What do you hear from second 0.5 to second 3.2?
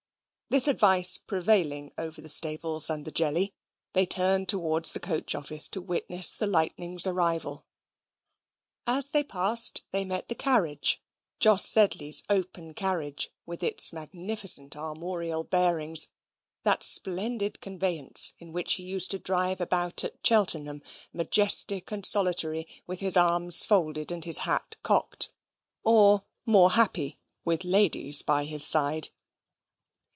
This advice prevailing over the stables and the